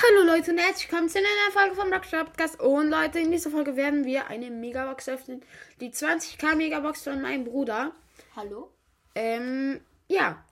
Hallo 0.00 0.22
Leute 0.22 0.52
und 0.52 0.58
herzlich 0.58 0.88
willkommen 0.88 1.08
zu 1.08 1.18
einer 1.18 1.50
Folge 1.50 1.74
vom 1.74 1.92
Rockstar 1.92 2.24
Podcast. 2.24 2.60
Und 2.60 2.88
Leute, 2.88 3.18
in 3.18 3.32
dieser 3.32 3.50
Folge 3.50 3.74
werden 3.74 4.04
wir 4.04 4.28
eine 4.28 4.48
Megabox 4.48 5.08
öffnen. 5.08 5.42
Die 5.80 5.90
20k 5.90 6.54
Megabox 6.54 7.02
von 7.02 7.20
meinem 7.20 7.42
Bruder. 7.42 7.90
Hallo? 8.36 8.70
Ähm, 9.16 9.80
ja. 10.06 10.44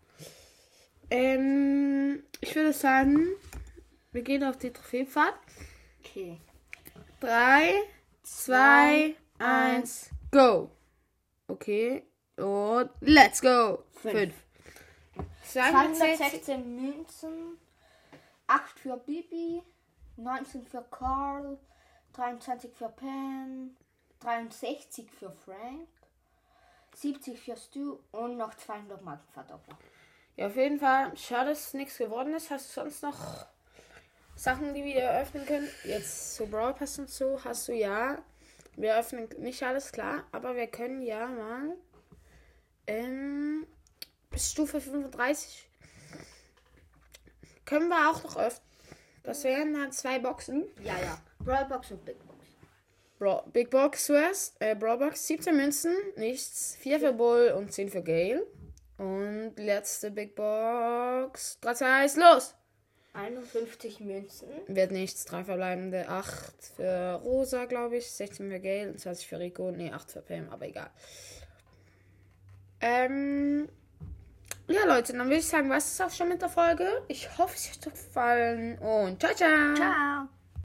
Ähm, 1.11 2.25
ich 2.41 2.57
würde 2.57 2.73
sagen, 2.73 3.29
wir 4.11 4.23
gehen 4.23 4.43
auf 4.43 4.59
die 4.59 4.73
Trophäenfahrt. 4.73 5.37
Okay. 6.01 6.41
3, 7.21 7.73
2, 8.25 9.15
1, 9.39 10.11
go. 10.33 10.73
Okay. 11.47 12.03
Und 12.37 12.91
let's 13.01 13.41
go. 13.41 13.85
Fünf. 14.03 14.13
5. 14.13 14.35
260. 15.53 16.19
216 16.19 16.77
Münzen, 16.77 17.29
8 17.29 17.57
für 18.87 18.97
Bibi, 18.99 19.65
19 20.17 20.65
für 20.65 20.83
Carl, 20.93 21.59
23 22.13 22.73
für 22.73 22.89
Pam, 22.89 23.77
63 24.21 25.11
für 25.11 25.33
Frank, 25.33 25.89
70 26.95 27.37
für 27.37 27.57
Stu 27.57 27.99
und 28.13 28.37
noch 28.37 28.55
200 28.55 29.03
Markenverdoppler. 29.03 29.77
Ja, 30.37 30.47
auf 30.47 30.55
jeden 30.55 30.79
Fall. 30.79 31.17
Schade, 31.17 31.51
dass 31.51 31.75
nichts 31.75 31.99
geworden 31.99 32.33
ist. 32.35 32.53
Hast 32.53 32.77
du 32.77 32.81
sonst 32.81 33.03
noch 33.03 33.47
Sachen, 34.37 34.73
die 34.73 34.85
wir 34.85 35.03
eröffnen 35.03 35.45
können? 35.47 35.69
Jetzt 35.83 36.37
so 36.37 36.47
Brawl 36.47 36.75
Pass 36.75 37.01
und 37.01 37.11
so 37.11 37.43
hast 37.43 37.67
du 37.67 37.73
ja. 37.73 38.23
Wir 38.77 38.97
öffnen 38.97 39.29
nicht 39.39 39.65
alles 39.65 39.91
klar, 39.91 40.23
aber 40.31 40.55
wir 40.55 40.69
können 40.69 41.03
ja 41.03 41.27
mal 41.27 41.77
ähm, 42.87 43.67
bis 44.31 44.53
Stufe 44.53 44.81
35 44.81 45.69
können 47.65 47.89
wir 47.89 48.11
auch 48.11 48.23
noch 48.23 48.37
öffnen. 48.37 48.66
Das 49.27 49.43
wären 49.43 49.75
dann 49.75 49.91
zwei 49.91 50.21
Boxen. 50.21 50.67
Ja, 50.85 50.95
ja. 51.01 51.19
Brawlbox 51.41 51.91
und 51.91 52.05
Big 52.05 52.17
Box. 52.25 52.37
Bra 53.19 53.45
Big 53.53 53.71
Box 53.71 54.07
zuerst. 54.07 54.55
Äh, 54.61 54.77
Brawl 54.77 54.99
Box 54.99 55.27
17 55.27 55.57
Münzen, 55.57 55.95
nichts. 56.17 56.77
4 56.81 57.01
für 57.01 57.13
Bull 57.13 57.53
und 57.57 57.73
10 57.73 57.89
für 57.89 58.03
Gale. 58.03 58.47
Und 58.99 59.55
letzte 59.57 60.13
Big 60.13 60.37
Box. 60.37 61.59
3, 61.61 61.75
2, 61.75 61.87
1, 62.03 62.17
los! 62.17 62.55
51 63.15 64.01
Münzen, 64.01 64.49
Wird 64.69 64.93
nichts. 64.93 65.25
Drei 65.25 65.43
verbleibende. 65.43 66.09
8 66.09 66.55
für 66.77 67.21
Rosa, 67.25 67.65
glaube 67.65 67.97
ich. 67.97 68.09
16 68.09 68.49
für 68.49 68.61
Gale 68.61 68.91
und 68.91 69.01
20 69.01 69.27
für 69.27 69.41
Rico. 69.41 69.73
Ne, 69.73 69.93
8 69.93 70.13
für 70.13 70.23
Pam, 70.23 70.51
aber 70.51 70.67
egal. 70.69 70.91
Ähm. 72.81 73.69
Ja, 74.69 74.85
Leute, 74.85 75.13
dann 75.13 75.27
würde 75.27 75.37
ich 75.37 75.47
sagen, 75.47 75.71
was 75.71 75.93
ist 75.93 76.03
auch 76.03 76.11
schon 76.11 76.29
mit 76.29 76.43
der 76.43 76.49
Folge? 76.49 77.03
Ich 77.09 77.39
hoffe, 77.39 77.55
es 77.55 77.71
hat 77.71 77.87
euch 77.87 77.93
gefallen. 77.93 78.79
Und 78.79 79.21
ciao, 79.21 79.33
ciao. 79.35 79.75
Ciao. 79.75 80.29